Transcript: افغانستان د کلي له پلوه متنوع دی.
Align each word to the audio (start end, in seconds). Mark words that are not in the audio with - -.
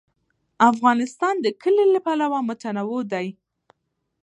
افغانستان 0.71 1.35
د 1.41 1.47
کلي 1.61 1.85
له 1.93 1.99
پلوه 2.05 2.39
متنوع 2.49 3.01
دی. 3.13 3.27